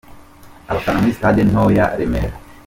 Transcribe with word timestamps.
Abafana 0.69 0.97
muri 0.99 1.15
sitade 1.17 1.41
nto 1.49 1.63
ya 1.77 1.85
Remera. 1.99 2.35